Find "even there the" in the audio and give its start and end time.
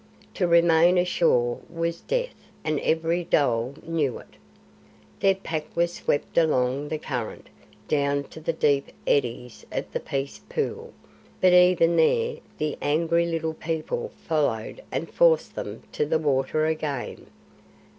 11.53-12.79